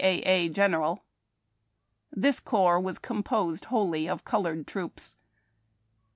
A. 0.03 0.49
General. 0.49 1.05
This 2.11 2.39
corps 2.39 2.79
was 2.79 2.97
composed 2.97 3.65
wlioU}^ 3.65 4.11
of 4.11 4.25
colored 4.25 4.65
troops. 4.65 5.15